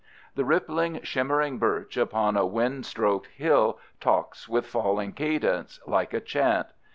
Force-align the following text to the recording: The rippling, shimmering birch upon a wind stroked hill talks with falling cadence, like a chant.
The 0.33 0.43
rippling, 0.43 0.99
shimmering 1.03 1.59
birch 1.59 1.95
upon 1.95 2.35
a 2.35 2.43
wind 2.43 2.87
stroked 2.87 3.27
hill 3.27 3.77
talks 3.99 4.49
with 4.49 4.65
falling 4.65 5.13
cadence, 5.13 5.79
like 5.85 6.11
a 6.11 6.19
chant. 6.19 6.65